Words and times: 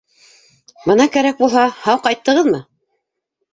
—Бына 0.91 1.07
кәрәк 1.17 1.43
булһа, 1.45 1.67
һау 1.83 2.01
ҡайттығыҙмы? 2.09 2.65